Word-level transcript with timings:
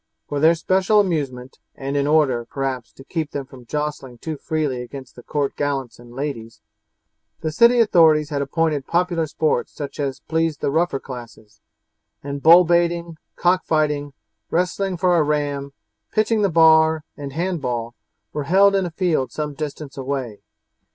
For 0.27 0.39
their 0.39 0.55
special 0.55 0.99
amusement, 0.99 1.59
and 1.75 1.95
in 1.95 2.07
order, 2.07 2.43
perhaps, 2.49 2.91
to 2.93 3.03
keep 3.03 3.29
them 3.29 3.45
from 3.45 3.67
jostling 3.67 4.17
too 4.17 4.35
freely 4.35 4.81
against 4.81 5.15
the 5.15 5.21
court 5.21 5.55
gallants 5.55 5.99
and 5.99 6.11
ladies, 6.11 6.59
the 7.41 7.51
city 7.51 7.79
authorities 7.79 8.31
had 8.31 8.41
appointed 8.41 8.87
popular 8.87 9.27
sports 9.27 9.71
such 9.75 9.99
as 9.99 10.19
pleased 10.21 10.59
the 10.59 10.71
rougher 10.71 10.99
classes; 10.99 11.61
and 12.23 12.41
bull 12.41 12.63
baiting, 12.65 13.17
cock 13.35 13.63
fighting, 13.63 14.13
wrestling 14.49 14.97
for 14.97 15.15
a 15.15 15.21
ram, 15.21 15.71
pitching 16.11 16.41
the 16.41 16.49
bar, 16.49 17.03
and 17.15 17.33
hand 17.33 17.61
ball, 17.61 17.93
were 18.33 18.45
held 18.45 18.73
in 18.75 18.87
a 18.87 18.89
field 18.89 19.31
some 19.31 19.53
distance 19.53 19.97
away. 19.97 20.41